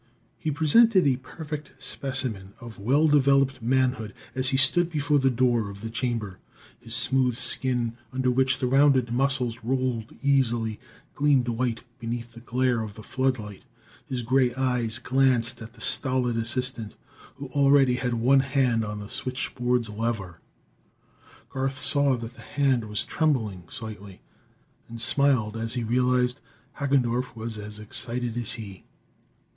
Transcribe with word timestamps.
He 0.39 0.49
presented 0.49 1.05
a 1.05 1.17
perfect 1.17 1.73
specimen 1.77 2.55
of 2.59 2.79
well 2.79 3.07
developed 3.07 3.61
manhood 3.61 4.15
as 4.33 4.49
he 4.49 4.57
stood 4.57 4.89
before 4.89 5.19
the 5.19 5.29
door 5.29 5.69
of 5.69 5.81
the 5.81 5.91
chamber. 5.91 6.39
His 6.79 6.95
smooth 6.95 7.35
skin, 7.35 7.95
under 8.11 8.31
which 8.31 8.57
the 8.57 8.65
rounded 8.65 9.11
muscles 9.13 9.59
rolled 9.61 10.11
easily, 10.23 10.79
gleamed 11.13 11.49
white 11.49 11.83
beneath 11.99 12.33
the 12.33 12.39
glare 12.39 12.81
of 12.81 12.95
the 12.95 13.03
floodlight. 13.03 13.61
His 14.07 14.23
gray 14.23 14.55
eyes 14.55 14.97
glanced 14.97 15.61
at 15.61 15.73
the 15.73 15.81
stolid 15.81 16.35
assistant, 16.35 16.95
who 17.35 17.49
already 17.49 17.93
had 17.93 18.15
one 18.15 18.39
hand 18.39 18.83
on 18.83 18.99
the 19.01 19.07
switchboard's 19.07 19.89
lever. 19.91 20.39
Garth 21.51 21.77
saw 21.77 22.17
that 22.17 22.33
the 22.33 22.41
hand 22.41 22.85
was 22.85 23.03
trembling 23.05 23.65
slightly, 23.69 24.21
and 24.89 24.99
smiled 24.99 25.55
as 25.55 25.75
he 25.75 25.83
realized 25.83 26.39
Hagendorff 26.79 27.35
was 27.35 27.59
as 27.59 27.77
excited 27.77 28.35
as 28.35 28.53
he. 28.53 28.85